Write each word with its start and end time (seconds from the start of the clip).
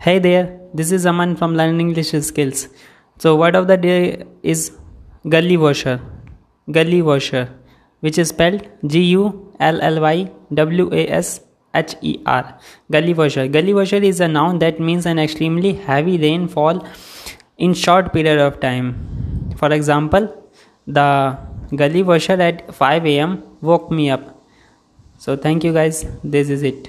Hey 0.00 0.20
there, 0.20 0.60
this 0.72 0.92
is 0.92 1.06
Aman 1.06 1.34
from 1.34 1.56
Learning 1.56 1.80
English 1.80 2.12
Skills. 2.24 2.68
So, 3.18 3.34
word 3.34 3.56
of 3.56 3.66
the 3.66 3.76
day 3.76 4.22
is 4.44 4.70
gully 5.28 5.56
washer. 5.56 6.00
Gully 6.70 7.02
washer, 7.02 7.48
which 7.98 8.16
is 8.16 8.28
spelled 8.28 8.68
G 8.86 9.02
U 9.06 9.52
L 9.58 9.80
L 9.82 10.00
Y 10.00 10.30
W 10.54 10.88
A 10.94 11.08
S 11.08 11.40
H 11.74 11.96
E 12.00 12.20
R. 12.26 12.56
Gully 12.92 13.12
washer. 13.12 13.48
Gully 13.48 13.74
washer 13.74 13.96
is 13.96 14.20
a 14.20 14.28
noun 14.28 14.60
that 14.60 14.78
means 14.78 15.04
an 15.04 15.18
extremely 15.18 15.72
heavy 15.72 16.16
rainfall 16.16 16.86
in 17.56 17.74
short 17.74 18.12
period 18.12 18.38
of 18.38 18.60
time. 18.60 18.94
For 19.56 19.72
example, 19.72 20.32
the 20.86 21.36
gully 21.74 22.04
washer 22.04 22.40
at 22.40 22.72
5 22.72 23.04
am 23.04 23.42
woke 23.60 23.90
me 23.90 24.10
up. 24.10 24.46
So, 25.16 25.36
thank 25.36 25.64
you 25.64 25.72
guys. 25.72 26.06
This 26.22 26.50
is 26.50 26.62
it. 26.62 26.88